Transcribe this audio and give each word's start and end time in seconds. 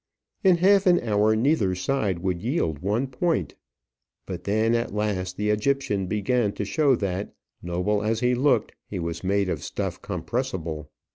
In 0.43 0.57
half 0.57 0.87
an 0.87 0.99
hour 1.01 1.35
neither 1.35 1.75
side 1.75 2.23
would 2.23 2.41
yield 2.41 2.79
one 2.79 3.05
point; 3.05 3.53
but 4.25 4.45
then 4.45 4.73
at 4.73 4.95
last 4.95 5.37
the 5.37 5.51
Egyptian 5.51 6.07
began 6.07 6.53
to 6.53 6.65
show 6.65 6.95
that, 6.95 7.35
noble 7.61 8.01
as 8.01 8.19
he 8.21 8.33
looked, 8.33 8.71
he 8.87 8.97
was 8.97 9.23
made 9.23 9.47
of 9.47 9.63
stuff 9.63 10.01
compressible. 10.01 10.89